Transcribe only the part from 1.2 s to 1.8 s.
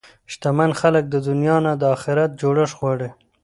دنیا نه